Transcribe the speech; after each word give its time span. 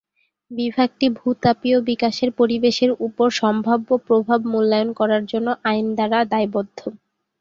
বিভাগটি 0.51 1.05
ভূ-তাপীয় 1.17 1.77
বিকাশের 1.89 2.29
পরিবেশের 2.39 2.91
উপর 3.07 3.27
সম্ভাব্য 3.41 3.89
প্রভাব 4.07 4.39
মূল্যায়ন 4.51 4.89
করার 4.99 5.23
জন্য 5.31 5.47
আইন 5.69 5.85
দ্বারা 5.97 6.19
দায়বদ্ধ। 6.31 6.79